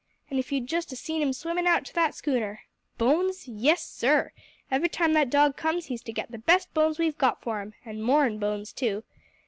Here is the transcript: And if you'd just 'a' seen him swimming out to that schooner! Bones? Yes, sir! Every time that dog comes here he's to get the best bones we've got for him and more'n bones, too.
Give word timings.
And 0.31 0.39
if 0.39 0.51
you'd 0.51 0.65
just 0.65 0.91
'a' 0.91 0.95
seen 0.95 1.21
him 1.21 1.31
swimming 1.31 1.67
out 1.67 1.85
to 1.85 1.93
that 1.93 2.15
schooner! 2.15 2.61
Bones? 2.97 3.47
Yes, 3.47 3.85
sir! 3.85 4.31
Every 4.71 4.89
time 4.89 5.13
that 5.13 5.29
dog 5.29 5.55
comes 5.55 5.85
here 5.85 5.89
he's 5.93 6.01
to 6.05 6.11
get 6.11 6.31
the 6.31 6.39
best 6.39 6.73
bones 6.73 6.97
we've 6.97 7.19
got 7.19 7.39
for 7.43 7.61
him 7.61 7.75
and 7.85 8.03
more'n 8.03 8.39
bones, 8.39 8.73
too. 8.73 9.03